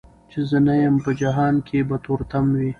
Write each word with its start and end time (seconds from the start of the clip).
چي 0.31 0.39
زه 0.49 0.57
نه 0.67 0.73
یم 0.83 0.95
په 1.05 1.11
جهان 1.21 1.55
کي 1.67 1.79
به 1.87 1.97
تور 2.03 2.19
تم 2.31 2.45
وي 2.57 2.69